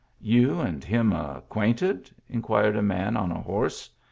"You 0.19 0.59
and 0.61 0.83
him 0.83 1.13
acquainted?" 1.13 2.09
inquired 2.27 2.75
a 2.75 2.81
man 2.81 3.15
on 3.15 3.31
a 3.31 3.39
horse. 3.39 3.87